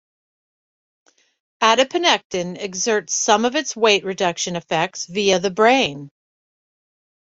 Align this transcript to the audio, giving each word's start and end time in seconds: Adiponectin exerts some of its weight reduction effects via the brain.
Adiponectin 1.61 2.57
exerts 2.59 3.13
some 3.13 3.45
of 3.45 3.55
its 3.55 3.75
weight 3.75 4.03
reduction 4.03 4.55
effects 4.55 5.05
via 5.05 5.37
the 5.37 5.51
brain. 5.51 6.09